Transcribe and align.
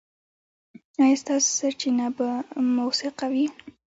ایا 1.03 1.15
ستاسو 1.23 1.49
سرچینه 1.59 2.07
به 2.17 2.27
موثقه 2.77 3.25
وي؟ 3.33 3.45